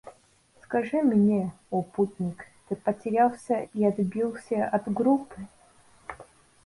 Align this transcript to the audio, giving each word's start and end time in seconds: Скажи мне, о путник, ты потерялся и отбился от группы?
Скажи 0.63 1.03
мне, 1.03 1.53
о 1.69 1.83
путник, 1.83 2.47
ты 2.67 2.75
потерялся 2.75 3.69
и 3.71 3.85
отбился 3.85 4.65
от 4.65 4.91
группы? 4.91 5.45